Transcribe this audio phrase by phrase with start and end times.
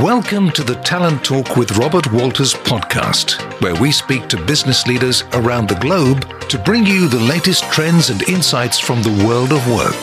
[0.00, 5.22] Welcome to the Talent Talk with Robert Walters podcast, where we speak to business leaders
[5.34, 9.68] around the globe to bring you the latest trends and insights from the world of
[9.68, 9.94] work.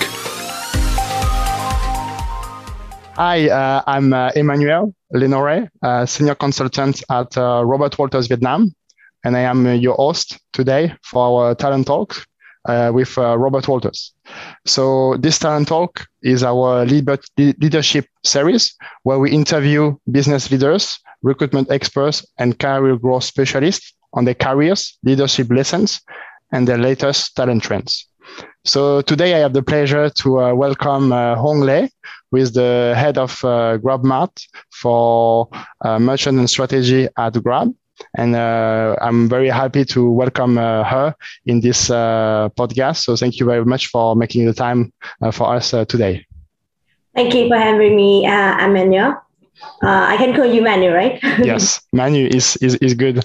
[3.15, 8.75] Hi, uh, I'm uh, Emmanuel Lenore, uh, senior consultant at uh, Robert Walters Vietnam,
[9.23, 12.27] and I am uh, your host today for our Talent Talk
[12.65, 14.13] uh, with Robert Walters.
[14.65, 22.25] So this Talent Talk is our leadership series where we interview business leaders, recruitment experts,
[22.37, 26.01] and career growth specialists on their careers, leadership lessons,
[26.51, 28.07] and their latest talent trends.
[28.65, 31.89] So today I have the pleasure to uh, welcome uh, Hong Lei,
[32.29, 34.31] who is the head of uh, GrabMart
[34.71, 35.49] for
[35.83, 37.73] uh, merchant and strategy at Grab.
[38.17, 43.03] And uh, I'm very happy to welcome uh, her in this uh, podcast.
[43.03, 44.91] So thank you very much for making the time
[45.33, 46.25] for us today.
[47.15, 49.21] Thank you for having me, uh, Emmanuel.
[49.81, 51.19] I can call you Manu, right?
[51.43, 53.23] yes, Manu is is, is good.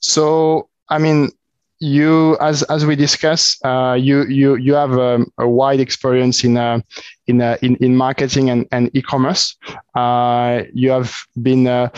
[0.00, 1.30] so I mean,
[1.78, 6.56] you as as we discussed uh, you you you have um, a wide experience in
[6.56, 6.80] uh,
[7.26, 9.56] in, uh, in in marketing and, and e-commerce
[9.94, 11.88] uh, you have been uh,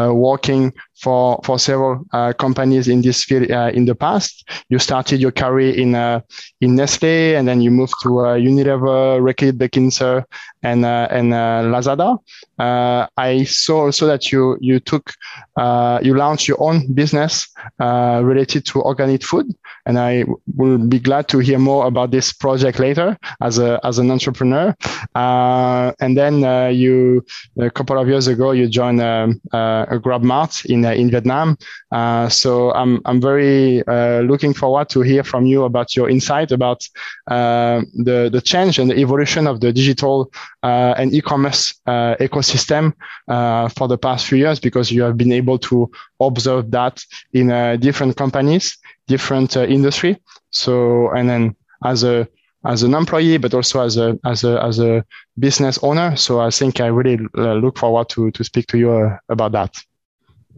[0.00, 2.04] uh, working for for several
[2.38, 5.94] companies in this field in the past you started your career in
[6.60, 10.24] in Nestle and then you moved to Unilever Reckitt Benckiser
[10.62, 11.32] and and
[11.72, 12.18] Lazada
[12.58, 15.12] I saw also that you you took
[16.02, 19.54] you launched your own business related to organic food
[19.86, 20.24] and I
[20.56, 24.74] will be glad to hear more about this project later as a as an entrepreneur.
[25.14, 27.24] Uh, and then uh, you
[27.58, 31.56] a couple of years ago you joined um, uh, a GrabMart in uh, in Vietnam.
[31.90, 36.52] Uh, so I'm I'm very uh, looking forward to hear from you about your insight
[36.52, 36.88] about
[37.28, 40.30] the the change and the evolution of the digital
[40.62, 41.74] and e-commerce
[42.20, 42.92] ecosystem
[43.76, 47.48] for the past few years because you have been able to observe that in
[47.80, 50.20] different companies different uh, industry.
[50.50, 52.28] So, and then as a
[52.64, 55.04] as an employee, but also as a as a as a
[55.38, 56.16] business owner.
[56.16, 59.52] So I think I really uh, look forward to to speak to you uh, about
[59.52, 59.76] that.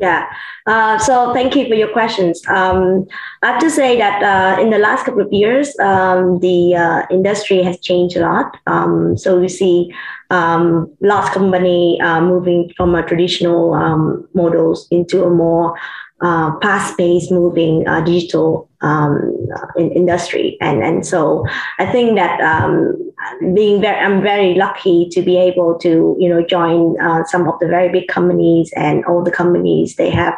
[0.01, 0.31] Yeah.
[0.67, 2.41] Uh, so thank you for your questions.
[2.49, 3.07] Um,
[3.43, 7.03] I have to say that uh, in the last couple of years, um, the uh,
[7.11, 8.57] industry has changed a lot.
[8.67, 9.93] Um, so we see
[10.31, 15.75] um, lots of company uh, moving from a traditional um, models into a more
[16.21, 21.45] uh, fast-paced moving uh, digital um, in industry and and so
[21.79, 23.08] I think that um,
[23.55, 27.59] being very I'm very lucky to be able to you know join uh, some of
[27.61, 30.35] the very big companies and all the companies they have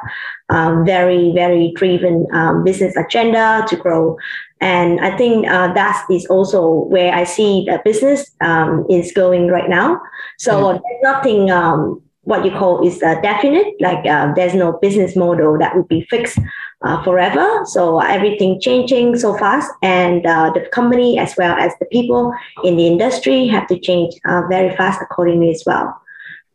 [0.48, 4.16] um, very very driven um, business agenda to grow.
[4.62, 9.48] And I think uh, that is also where I see the business um, is going
[9.48, 10.02] right now.
[10.38, 10.82] So mm-hmm.
[10.82, 15.58] there's nothing um, what you call is uh, definite, like uh, there's no business model
[15.58, 16.38] that would be fixed
[16.82, 17.64] uh, forever.
[17.64, 22.32] So everything changing so fast, and uh, the company as well as the people
[22.64, 26.00] in the industry have to change uh, very fast accordingly as well.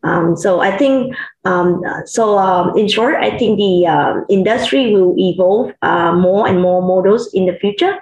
[0.03, 1.16] Um, so I think,
[1.46, 6.81] um, so um, in short, I think the uh, industry will evolve more and more
[6.81, 7.97] models in the future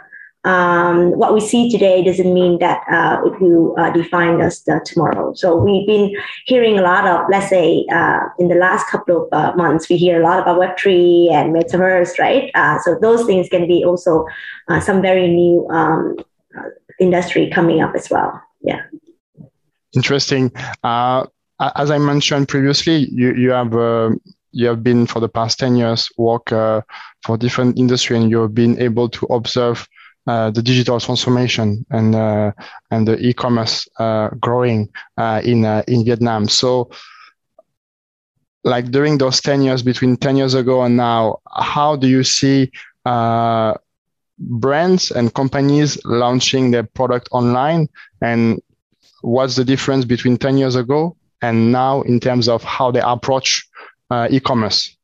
[0.45, 4.79] um, what we see today doesn't mean that uh, it will uh, define us uh,
[4.85, 5.33] tomorrow.
[5.33, 6.13] So we've been
[6.45, 9.95] hearing a lot of, let's say, uh, in the last couple of uh, months, we
[9.95, 12.51] hear a lot about Web3 and Metaverse, right?
[12.55, 14.25] Uh, so those things can be also
[14.81, 16.17] some very new um,
[16.99, 18.41] industry coming up as well.
[18.61, 18.81] Yeah.
[19.93, 20.51] Interesting.
[20.83, 23.73] as I mentioned previously, you, you have
[24.55, 28.79] you have been for the past 10 years work for different industry and you've been
[28.79, 29.87] able to observe
[30.25, 32.51] uh, the digital transformation and uh,
[32.91, 36.47] and the e-commerce uh, growing uh, in uh, in Vietnam.
[36.47, 36.89] So,
[38.63, 42.71] like during those ten years, between ten years ago and now, how do you see
[44.39, 47.89] brands and companies launching their product online,
[48.21, 48.61] and
[49.21, 53.67] what's the difference between ten years ago and now in terms of how they approach
[54.29, 54.95] e-commerce?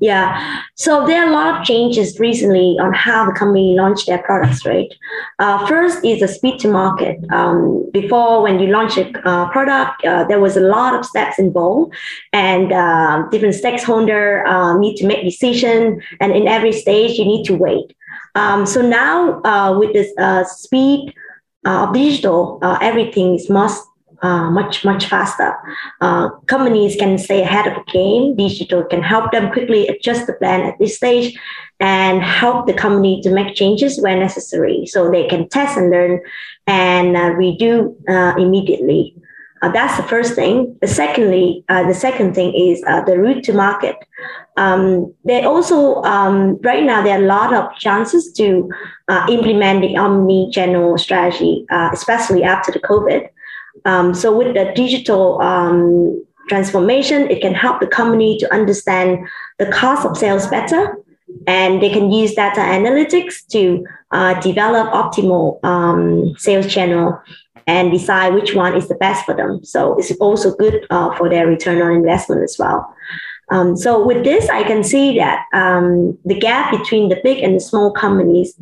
[0.00, 0.62] Yeah.
[0.74, 4.64] So there are a lot of changes recently on how the company launched their products,
[4.64, 4.92] right?
[5.38, 7.18] Uh, first is the speed to market.
[7.32, 11.38] Um, before, when you launch a uh, product, uh, there was a lot of steps
[11.38, 11.94] involved,
[12.32, 17.44] and uh, different stakeholder uh, need to make decision, and in every stage you need
[17.46, 17.96] to wait.
[18.34, 20.12] Um, so now uh, with this
[20.50, 21.12] speed
[21.64, 23.87] of digital, everything is must
[24.22, 25.56] uh, much much faster.
[26.00, 28.36] Uh, companies can stay ahead of the game.
[28.36, 31.38] Digital can help them quickly adjust the plan at this stage
[31.80, 36.20] and help the company to make changes where necessary, so they can test and learn
[36.66, 39.14] and uh, redo uh, immediately.
[39.60, 40.76] Uh, that's the first thing.
[40.80, 43.96] The secondly, uh, the second thing is the route to market.
[44.56, 48.68] Um, they also um, right now there are a lot of chances to
[49.28, 53.28] implement the omni-channel strategy, especially after the COVID.
[53.84, 59.26] Um, so with the digital um, transformation, it can help the company to understand
[59.58, 60.96] the cost of sales better,
[61.46, 67.20] and they can use data analytics to uh, develop optimal um, sales channel
[67.66, 69.62] and decide which one is the best for them.
[69.62, 72.94] So it's also good uh, for their return on investment as well.
[73.50, 77.54] Um, so with this, I can see that um, the gap between the big and
[77.54, 78.58] the small companies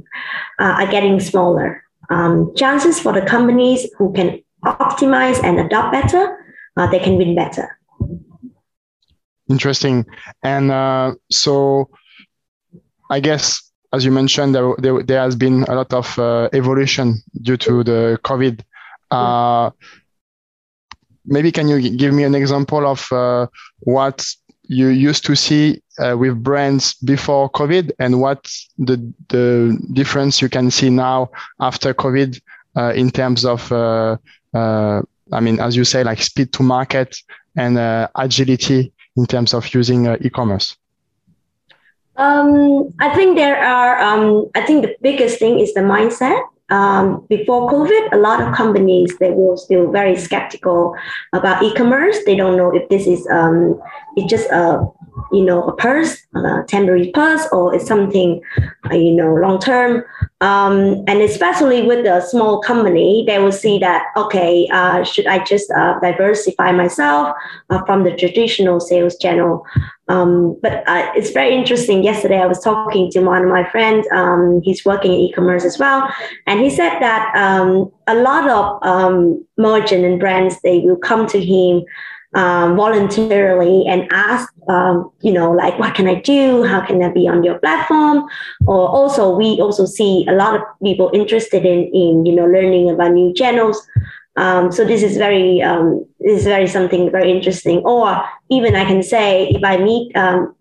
[0.58, 1.82] uh, are getting smaller.
[2.08, 6.44] Um, chances for the companies who can optimize and adopt better,
[6.76, 7.78] uh, they can win better.
[9.48, 10.04] Interesting.
[10.42, 11.88] And uh, so
[13.10, 17.22] I guess, as you mentioned, there, there, there has been a lot of uh, evolution
[17.42, 18.60] due to the COVID.
[19.10, 19.70] Uh,
[21.24, 23.46] maybe can you give me an example of uh,
[23.80, 24.26] what
[24.68, 28.96] you used to see uh, with brands before COVID and what the,
[29.28, 31.30] the difference you can see now
[31.60, 32.40] after COVID
[32.76, 34.16] uh, in terms of, uh,
[35.32, 37.16] I mean, as you say, like speed to market
[37.56, 37.78] and
[38.14, 40.76] agility in terms of using e-commerce?
[42.16, 44.00] Um, I think there are.
[44.00, 46.40] Um, I think the biggest thing is the mindset.
[46.68, 50.96] Um, before COVID, a lot of companies they were still very skeptical
[51.32, 52.16] about e-commerce.
[52.26, 53.80] They don't know if this is um,
[54.16, 54.84] it's just a
[55.30, 58.40] you know a purse, a temporary purse, or it's something
[58.90, 60.02] uh, you know long term.
[60.42, 65.42] Um, and especially with a small company, they will see that okay, uh, should I
[65.42, 67.34] just uh, diversify myself
[67.70, 69.64] uh, from the traditional sales channel?
[70.08, 72.04] Um, but uh, it's very interesting.
[72.04, 74.06] Yesterday, I was talking to one of my friends.
[74.12, 76.06] Um, he's working in e-commerce as well,
[76.46, 81.26] and he said that um, a lot of um, merchant and brands they will come
[81.28, 81.82] to him
[82.36, 86.64] um, voluntarily and ask, um, you know, like, what can I do?
[86.64, 88.28] How can I be on your platform?
[88.66, 92.90] Or also, we also see a lot of people interested in, in you know, learning
[92.90, 93.84] about new channels.
[94.36, 97.78] Um, so this is very, um, this is very something very interesting.
[97.78, 100.54] Or even I can say, if I meet, um,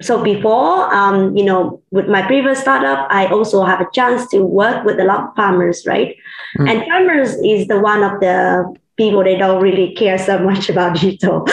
[0.00, 4.42] so before, um, you know, with my previous startup, I also have a chance to
[4.42, 6.16] work with a lot of farmers, right?
[6.58, 6.68] Mm.
[6.68, 10.96] And farmers is the one of the people they don't really care so much about
[11.00, 11.46] digital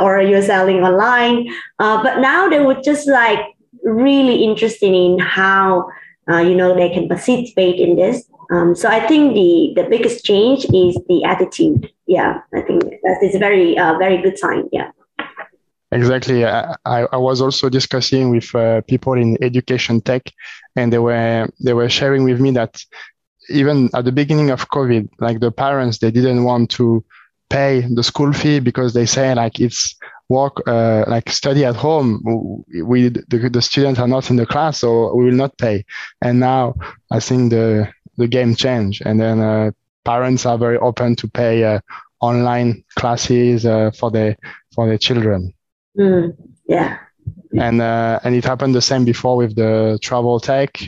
[0.00, 1.48] or you're selling online.
[1.78, 3.40] Uh, but now they would just like
[3.82, 5.88] really interested in how
[6.30, 8.24] uh, you know they can participate in this.
[8.50, 11.90] Um, so i think the the biggest change is the attitude.
[12.06, 14.68] Yeah i think that is a very uh, very good sign.
[14.72, 14.90] Yeah.
[15.94, 16.44] Exactly.
[16.44, 20.22] I, I was also discussing with uh, people in education tech,
[20.74, 22.82] and they were they were sharing with me that
[23.48, 27.04] even at the beginning of COVID, like the parents, they didn't want to
[27.50, 29.96] pay the school fee because they say like it's
[30.28, 32.64] work, uh, like study at home.
[32.82, 35.84] We, the, the students are not in the class, so we will not pay.
[36.22, 36.74] And now
[37.10, 39.70] I think the, the game changed and then, uh,
[40.04, 41.80] parents are very open to pay, uh,
[42.20, 44.36] online classes, uh, for the,
[44.74, 45.52] for their children.
[45.98, 46.36] Mm,
[46.66, 46.98] yeah.
[47.58, 50.78] And, uh, and it happened the same before with the travel tech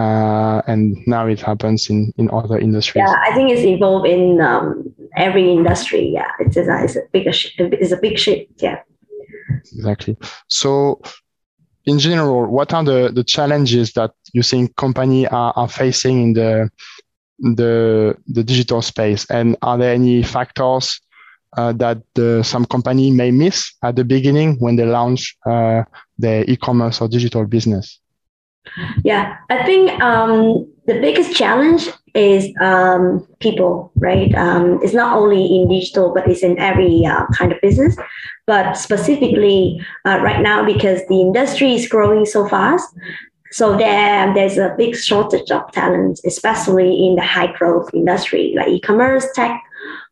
[0.00, 3.04] uh, and now it happens in in other industries.
[3.06, 6.04] Yeah, I think it's evolved in um, every industry.
[6.14, 8.62] Yeah, it's a, it's a big it's a big shift.
[8.62, 8.78] Yeah,
[9.76, 10.16] exactly.
[10.48, 11.02] So,
[11.84, 16.32] in general, what are the the challenges that you think company are, are facing in
[16.32, 16.70] the
[17.38, 21.00] the the digital space, and are there any factors?
[21.56, 25.82] Uh, that the, some company may miss at the beginning when they launch uh,
[26.16, 27.98] their e-commerce or digital business?
[29.04, 34.34] Yeah, I think um, the biggest challenge is um, people, right?
[34.34, 37.96] Um, it's not only in digital, but it's in every uh, kind of business.
[38.46, 42.88] But specifically uh, right now, because the industry is growing so fast,
[43.52, 48.68] so there, there's a big shortage of talent, especially in the high growth industry like
[48.68, 49.60] e-commerce, tech,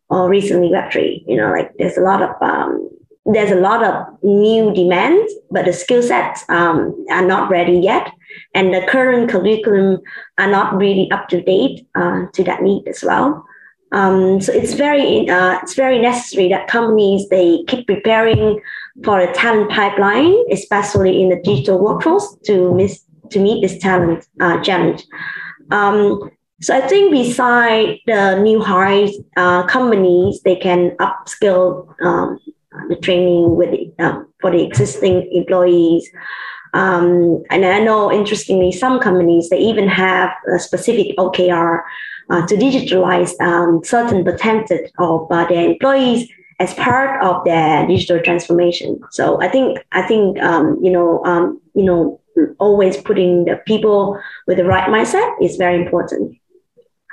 [0.09, 1.25] or recently Web3.
[1.27, 2.89] You know, like there's a lot of um,
[3.27, 8.11] there's a lot of new demands, but the skill sets um, are not ready yet
[8.55, 10.01] and the current curriculum
[10.39, 13.45] are not really up to date uh, to that need as well.
[13.93, 18.61] Um, so it's very uh, it's very necessary that companies they keep preparing
[19.05, 24.27] for a talent pipeline, especially in the digital workforce, to miss to meet this talent
[24.41, 25.05] uh, challenge.
[25.71, 26.31] Um,
[26.61, 32.39] so I think beside the new hires, uh, companies they can upskill um,
[32.89, 36.11] the training with uh, for the existing employees.
[36.75, 41.83] Um, and I know, interestingly, some companies they even have a specific OKR
[42.31, 46.29] uh, to digitalize um, certain percentage of uh, their employees
[46.61, 49.01] as part of their digital transformation.
[49.11, 52.21] So I think I think um, you know um, you know
[52.59, 56.37] always putting the people with the right mindset is very important.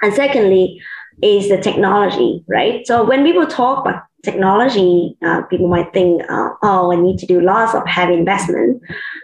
[0.01, 0.81] And secondly,
[1.21, 2.85] is the technology, right?
[2.85, 7.25] So when people talk about technology, uh, people might think, uh, oh, I need to
[7.25, 8.81] do lots of heavy investment,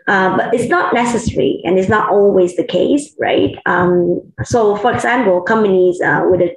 [0.08, 3.55] uh, but it's not necessary and it's not always the case, right?
[3.65, 6.55] Um, so, for example, companies uh, with a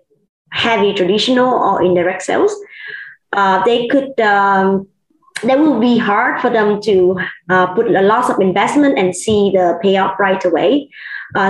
[0.53, 2.55] heavy traditional or indirect sales,
[3.33, 4.19] uh, they could.
[4.21, 4.89] Um,
[5.43, 7.19] that will be hard for them to
[7.51, 10.89] uh, put a lot of investment and see the payout right away.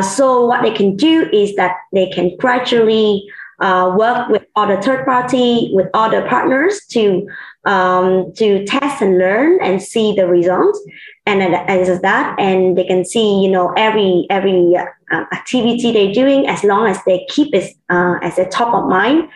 [0.03, 3.25] so what they can do is that they can gradually
[3.61, 7.27] uh, work with other third party, with other partners to
[7.65, 10.81] um, to test and learn and see the results.
[11.27, 16.47] And as that, and they can see, you know, every every uh, activity they're doing,
[16.47, 19.29] as long as they keep it uh, as a top of mind,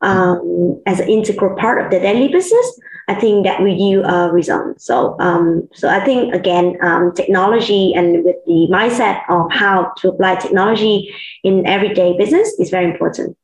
[0.00, 2.80] um, as an integral part of the daily business.
[3.06, 4.80] I think that will yield a result.
[4.80, 10.08] So, um, so I think again, um, technology and with the mindset of how to
[10.08, 13.36] apply technology in everyday business is very important.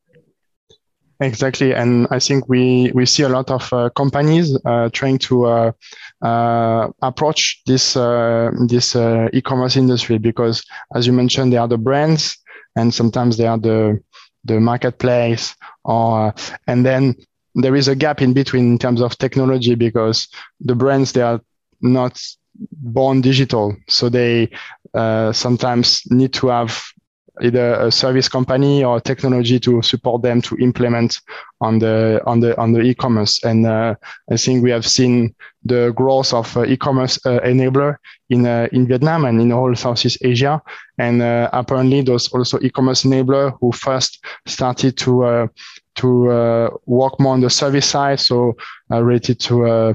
[1.23, 5.45] Exactly, and I think we we see a lot of uh, companies uh, trying to
[5.45, 5.73] uh,
[6.23, 11.77] uh approach this uh, this uh, e-commerce industry because, as you mentioned, they are the
[11.77, 12.39] brands,
[12.75, 14.03] and sometimes they are the
[14.45, 16.33] the marketplace, or
[16.67, 17.15] and then
[17.55, 20.27] there is a gap in between in terms of technology because
[20.61, 21.43] the brands they are
[21.83, 22.19] not
[22.81, 24.49] born digital, so they
[25.33, 26.83] sometimes need to have
[27.42, 31.20] either a service company or technology to support them to implement
[31.61, 33.42] on the on the on the e-commerce.
[33.44, 33.94] And uh,
[34.30, 37.97] I think we have seen the growth of uh, e-commerce uh, enabler
[38.30, 40.62] in uh, in Vietnam and in all Southeast Asia.
[40.99, 45.47] And uh, apparently, those also e-commerce enabler who first started to uh,
[45.97, 48.56] to work more on the service side, so
[48.88, 49.94] related to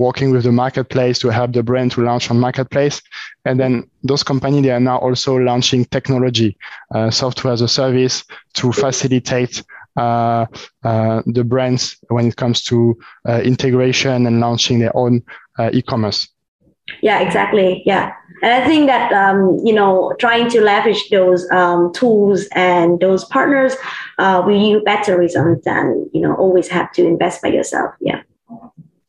[0.00, 3.02] working with the marketplace to help the brand to launch on marketplace.
[3.44, 6.56] And then those companies, they are now also launching technology,
[6.94, 9.62] uh, software as a service to facilitate
[9.96, 10.46] uh,
[10.84, 12.96] uh, the brands when it comes to
[13.28, 15.22] uh, integration and launching their own
[15.58, 16.26] uh, e-commerce.
[17.02, 17.82] Yeah, exactly.
[17.84, 18.12] Yeah.
[18.42, 23.26] And I think that, um, you know, trying to leverage those um, tools and those
[23.26, 23.74] partners
[24.18, 27.94] uh, will yield better results than, you know, always have to invest by yourself.
[28.00, 28.22] Yeah.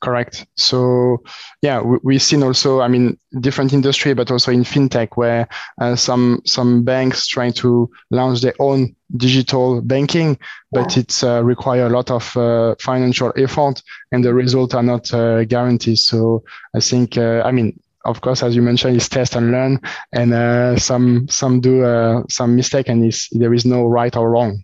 [0.01, 0.47] Correct.
[0.55, 1.21] So,
[1.61, 5.47] yeah, we, have seen also, I mean, different industry, but also in fintech, where
[5.79, 10.39] uh, some some banks trying to launch their own digital banking,
[10.71, 11.01] but yeah.
[11.01, 15.43] it's uh, require a lot of uh, financial effort, and the results are not uh,
[15.43, 15.99] guaranteed.
[15.99, 16.43] So,
[16.75, 19.81] I think, uh, I mean, of course, as you mentioned, it's test and learn,
[20.13, 24.63] and uh, some some do some mistake, and there is no right or wrong.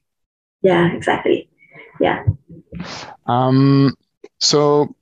[0.63, 1.47] Yeah, exactly.
[2.01, 2.23] Yeah.
[3.27, 3.95] Um.
[4.39, 4.95] So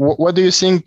[0.00, 0.84] what, do you think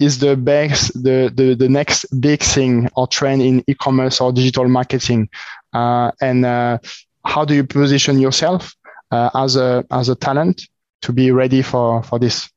[0.00, 4.68] is the best the, the the next big thing or trend in e-commerce or digital
[4.68, 5.28] marketing?
[5.72, 6.78] Uh, and uh,
[7.24, 8.74] how do you position yourself
[9.10, 10.68] uh, as a as a talent
[11.02, 12.48] to be ready for for this?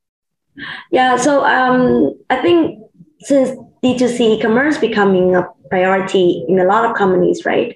[0.92, 2.80] Yeah so um, i think
[3.22, 3.50] since
[3.84, 7.76] d2c e-commerce becoming a priority in a lot of companies right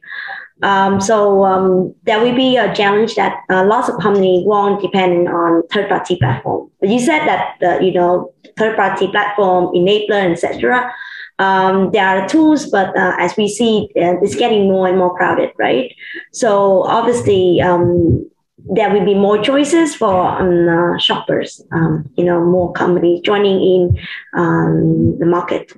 [0.61, 5.27] um, so um, there will be a challenge that uh, lots of companies won't depend
[5.27, 6.71] on third-party platform.
[6.79, 10.91] But you said that the, you know third-party platform enabler, etc.
[11.39, 15.13] Um, there are tools, but uh, as we see, uh, it's getting more and more
[15.15, 15.93] crowded, right?
[16.31, 18.29] So obviously, um,
[18.73, 21.61] there will be more choices for um, uh, shoppers.
[21.73, 25.73] Um, you know, more companies joining in the market.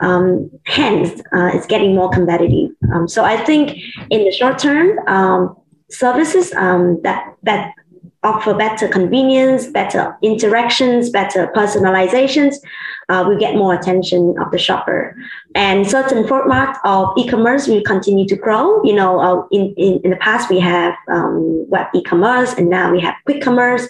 [0.00, 2.70] Um, hence, uh, it's getting more competitive.
[2.94, 3.76] Um, so I think
[4.10, 5.56] in the short term, um,
[5.90, 7.74] services um, that that
[8.22, 12.56] offer better convenience, better interactions, better personalizations,
[13.08, 15.16] uh, will get more attention of the shopper.
[15.54, 18.82] And certain format of e-commerce will continue to grow.
[18.84, 22.92] You know, uh, in, in, in the past we have um, web e-commerce, and now
[22.92, 23.88] we have quick commerce,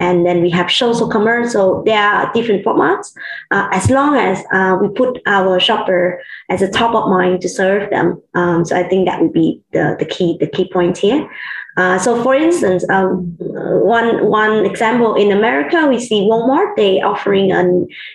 [0.00, 1.52] and then we have social commerce.
[1.52, 3.12] So there are different formats.
[3.50, 7.48] Uh, as long as uh, we put our shopper as a top of mind to
[7.48, 10.96] serve them, um, so I think that would be the, the key the key point
[10.96, 11.28] here.
[11.76, 17.50] Uh, so, for instance, um, one one example in America, we see Walmart they offering
[17.52, 17.64] a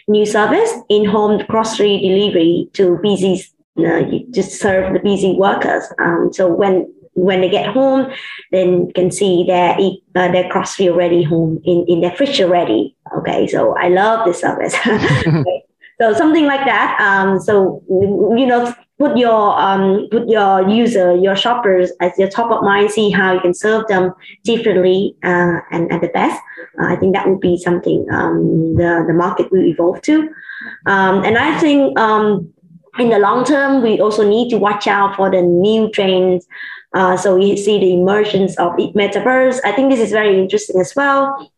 [0.08, 3.44] new service in-home grocery delivery to busy
[3.80, 5.84] uh, to serve the busy workers.
[6.00, 8.12] Um, so when when they get home,
[8.52, 12.96] then you can see their uh, their grocery already home in in their fridge already.
[13.18, 14.76] Okay, so I love this service.
[16.00, 16.98] so something like that.
[17.02, 22.52] Um, so you know put your um, put your user, your shoppers as your top
[22.52, 22.92] of mind.
[22.92, 24.14] See how you can serve them
[24.44, 26.42] differently uh, and at the best.
[26.80, 30.30] Uh, I think that would be something um, the the market will evolve to.
[30.86, 32.52] Um, and I think um,
[33.00, 36.48] in the long term, we also need to watch out for the new trends.
[36.94, 39.60] Uh, so we see the emergence of metaverse.
[39.64, 41.52] I think this is very interesting as well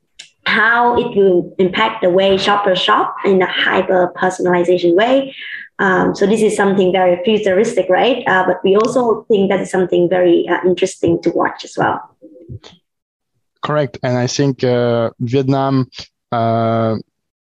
[0.46, 5.36] how it will impact the way shoppers shop in a hyper personalization way.
[5.80, 8.24] Um, so this is something very futuristic, right?
[8.28, 12.16] Uh, but we also think that is something very uh, interesting to watch as well.
[13.62, 15.90] Correct, and I think uh, Vietnam
[16.32, 16.98] uh,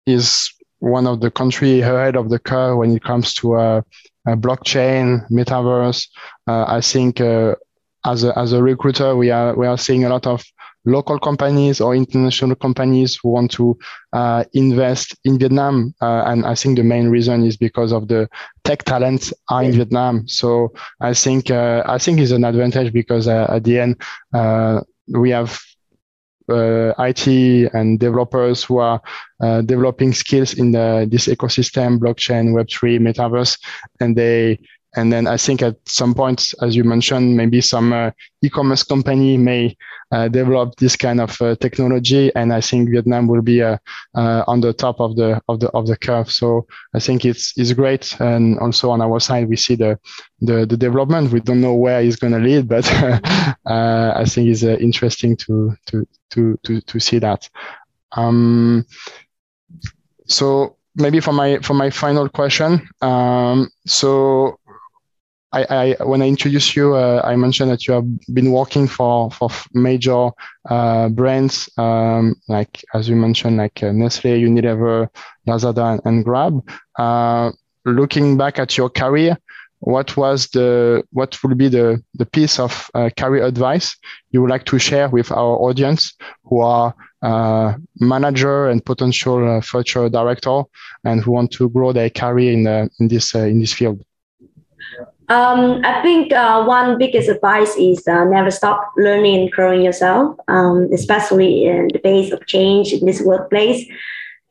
[0.07, 3.83] is one of the country ahead of the curve when it comes to uh,
[4.27, 6.09] blockchain, metaverse.
[6.47, 10.27] Uh, I think as a as a recruiter, we are we are seeing a lot
[10.27, 10.43] of
[10.85, 13.79] local companies or international companies who want to
[14.12, 15.95] uh, invest in Vietnam.
[16.01, 18.29] Uh, and I think the main reason is because of the
[18.65, 20.27] tech talents are in Vietnam.
[20.27, 24.03] So I think uh, I think it's an advantage because uh, at the end
[24.35, 25.61] uh, we have
[26.49, 27.27] uh, IT
[27.73, 29.01] and developers who are
[29.65, 33.59] developing skills in the, this ecosystem, blockchain, Web3, metaverse,
[34.01, 34.59] and they
[34.95, 38.11] and then I think at some point, as you mentioned, maybe some uh,
[38.43, 39.77] e-commerce company may
[40.11, 43.79] uh, develop this kind of uh, technology, and I think Vietnam will be uh,
[44.15, 46.31] uh, on the top of the of the of the curve.
[46.31, 49.99] So I think it's it's great, and also on our side we see the
[50.43, 51.33] the, the development.
[51.33, 52.91] We don't know where it's going to lead, but
[53.67, 57.49] uh, I think it's interesting to to to to to see that.
[58.15, 58.85] Um,
[60.27, 64.59] so maybe for my for my final question um, so
[65.52, 69.30] I, I, when I introduced you, uh, I mentioned that you have been working for
[69.30, 70.30] for major
[70.68, 75.09] uh, brands um, like, as you mentioned, like uh, Nestle, Unilever,
[75.47, 76.66] Lazada, and, Grab.
[76.99, 77.52] Uh,
[77.85, 79.37] looking back at your career,
[79.80, 83.97] what was the what would be the the piece of uh, career advice
[84.30, 90.09] you would like to share with our audience who are uh, manager and potential future
[90.09, 90.62] director
[91.04, 92.67] and who want to grow their career in
[93.00, 94.02] in this in this field?
[95.32, 100.36] Um, I think uh, one biggest advice is uh, never stop learning and growing yourself,
[100.49, 103.82] um, especially in the pace of change in this workplace.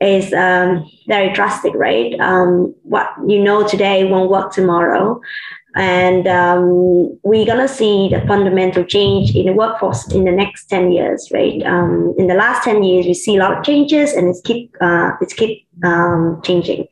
[0.00, 2.18] Is um, very drastic, right?
[2.18, 5.20] Um, what you know today won't work tomorrow.
[5.76, 10.90] And um, we're gonna see the fundamental change in the workforce in the next 10
[10.90, 11.62] years right?
[11.64, 14.76] Um, in the last 10 years we see a lot of changes and it's keep
[14.82, 15.66] uh, it's keep
[16.42, 16.88] changing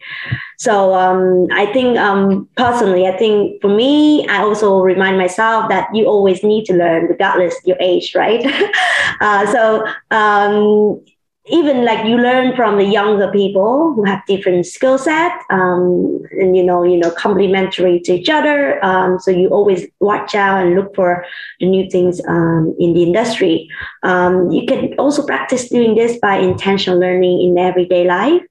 [0.61, 5.89] so um, i think um, personally i think for me i also remind myself that
[5.95, 8.45] you always need to learn regardless your age right?
[9.21, 10.99] Uh, so um,
[11.47, 16.57] even like you learn from the younger people who have different skill set um, and
[16.57, 20.75] you know you know complementary to each other um, so you always watch out and
[20.75, 21.25] look for
[21.61, 23.69] the new things um, in the industry.
[24.03, 28.43] Um, you can also practice doing this by intentional learning in everyday life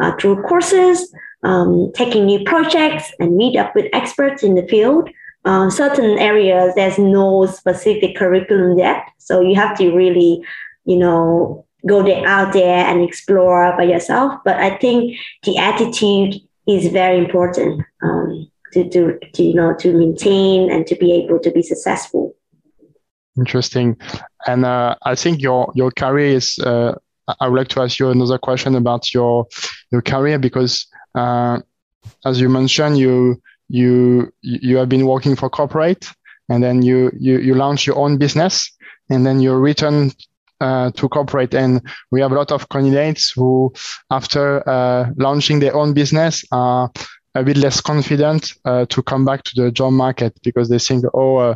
[0.00, 5.08] uh, through courses um, taking new projects and meet up with experts in the field
[5.44, 10.42] uh, certain areas there's no specific curriculum yet so you have to really
[10.84, 14.40] you know go there, out there and explore by yourself.
[14.44, 19.92] But I think the attitude is very important um, to, to, to, you know, to
[19.92, 22.34] maintain and to be able to be successful.
[23.38, 23.96] Interesting.
[24.46, 26.94] And uh, I think your, your career is, uh,
[27.40, 29.46] I would like to ask you another question about your,
[29.92, 31.60] your career because uh,
[32.24, 36.08] as you mentioned, you, you, you have been working for corporate
[36.48, 38.70] and then you, you, you launch your own business
[39.10, 40.12] and then you return
[40.60, 41.54] uh, to corporate.
[41.54, 43.72] And we have a lot of candidates who,
[44.10, 46.90] after uh, launching their own business, are
[47.34, 51.04] a bit less confident uh, to come back to the job market because they think,
[51.12, 51.54] oh, uh,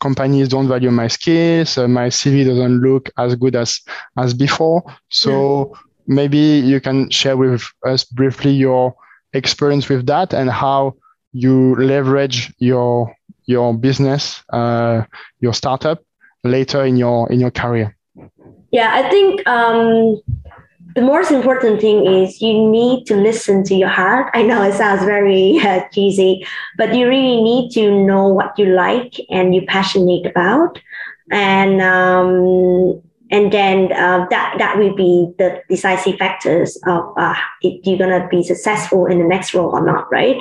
[0.00, 3.80] companies don't value my skills, uh, my CV doesn't look as good as
[4.16, 4.82] as before.
[5.08, 5.87] So yeah.
[6.08, 8.94] Maybe you can share with us briefly your
[9.34, 10.94] experience with that and how
[11.32, 13.14] you leverage your
[13.46, 15.04] your business, uh,
[15.40, 16.02] your startup
[16.44, 17.96] later in your in your career.
[18.72, 20.20] Yeah, I think um,
[20.94, 24.30] the most important thing is you need to listen to your heart.
[24.34, 28.66] I know it sounds very uh, cheesy, but you really need to know what you
[28.66, 30.78] like and you're passionate about.
[31.30, 37.86] And um, and then uh, that that will be the decisive factors of uh, if
[37.86, 40.38] you're gonna be successful in the next role or not, right?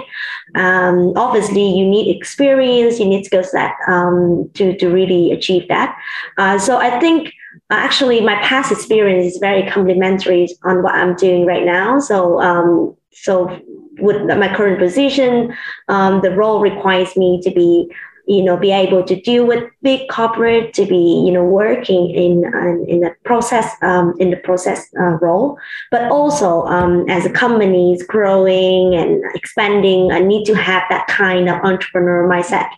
[0.56, 5.98] Um, obviously, you need experience, you need skill set um, to to really achieve that.
[6.38, 7.34] Uh, so I think
[7.70, 12.00] actually my past experience is very complementary on what I'm doing right now.
[12.00, 13.60] So um, so
[14.00, 15.56] with my current position,
[15.88, 17.92] um, the role requires me to be
[18.28, 22.44] you know be able to deal with big corporate to be you know working in
[22.46, 25.58] in, in the process um, in the process uh, role
[25.92, 31.08] but also um, as a company is growing and expanding i need to have that
[31.08, 32.70] kind of entrepreneur mindset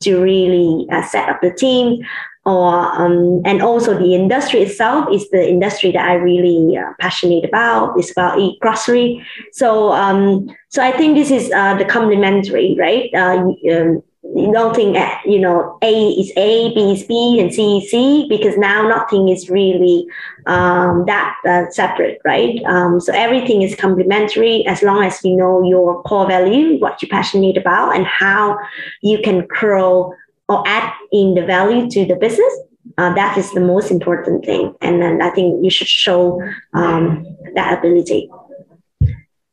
[0.00, 2.02] to really uh, set up the team
[2.46, 7.44] or um, and also the industry itself is the industry that I really uh, passionate
[7.44, 7.98] about.
[7.98, 9.26] It's about e-grocery.
[9.52, 13.10] So um, so I think this is uh, the complementary, right?
[13.14, 14.02] Uh, um,
[14.34, 18.86] nothing you know a is a b is b and c is c because now
[18.86, 20.06] nothing is really
[20.46, 22.62] um, that uh, separate right?
[22.64, 27.08] Um, so everything is complementary as long as you know your core value what you're
[27.08, 28.58] passionate about and how
[29.02, 30.12] you can grow
[30.48, 32.54] or add in the value to the business.
[32.98, 34.74] Uh, that is the most important thing.
[34.80, 36.42] And then i think you should show
[36.74, 38.28] um, that ability.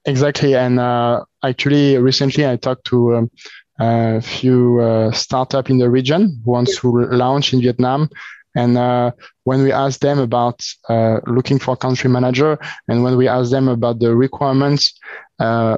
[0.05, 0.55] Exactly.
[0.55, 3.31] And uh, actually recently i talked to um,
[3.79, 8.09] a few uh, startup in the region who wants to launch in Vietnam.
[8.55, 9.11] And uh,
[9.45, 12.57] when we ask them about uh, looking for country manager,
[12.87, 14.99] and when we ask them about the requirements,
[15.39, 15.77] uh,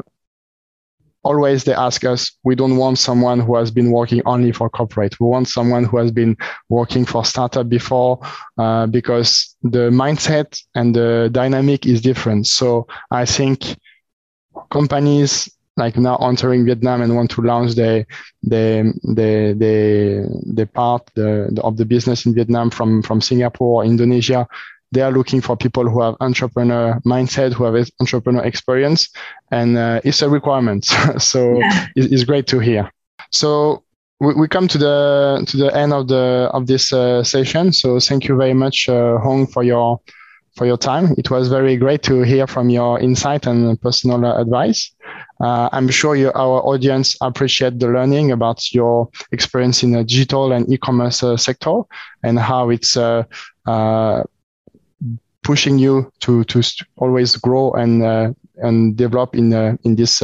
[1.24, 5.20] always they ask us, we don't want someone who has been working only for corporate.
[5.20, 6.36] We want someone who has been
[6.70, 8.20] working for startup before,
[8.58, 12.48] uh, because the mindset and the dynamic is different.
[12.48, 13.78] So I think
[14.70, 18.06] companies like now entering Vietnam and want to launch the
[18.44, 23.82] the the the, the part the, the, of the business in Vietnam from from Singapore
[23.82, 24.48] or Indonesia,
[24.92, 29.10] they are looking for people who have entrepreneur mindset, who have entrepreneur experience,
[29.52, 30.86] and uh, it's a requirement.
[31.18, 31.88] so yeah.
[31.96, 32.92] it's, great to hear.
[33.32, 33.84] So
[34.20, 37.74] we, we come to the to the end of the of this uh, session.
[37.74, 40.00] So thank you very much, uh, Hong, for your
[40.56, 41.16] for your time.
[41.18, 44.92] It was very great to hear from your insight and personal advice.
[45.44, 50.54] Uh, I'm sure you, our audience appreciate the learning about your experience in the digital
[50.54, 51.82] and e-commerce uh, sector
[52.24, 53.24] and how it's uh,
[53.66, 54.24] uh
[55.44, 56.62] pushing you to to
[56.96, 59.52] always grow and uh, and develop in
[59.84, 60.20] in this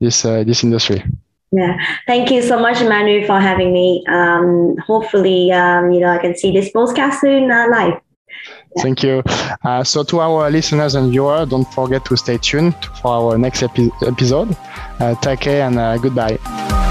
[0.00, 1.04] this this industry.
[1.52, 4.04] Yeah, thank you so much, Manu, for having me.
[4.08, 8.00] Um, hopefully, um, you know, I can see this podcast soon live.
[8.78, 9.22] Thank you.
[9.64, 13.62] Uh, so, to our listeners and viewers, don't forget to stay tuned for our next
[13.62, 14.56] epi- episode.
[15.00, 16.85] Uh, take care and uh, goodbye.